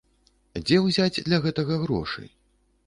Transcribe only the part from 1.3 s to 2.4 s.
гэтага грошы?